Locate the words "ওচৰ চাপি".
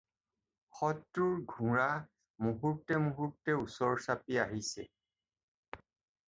3.59-4.41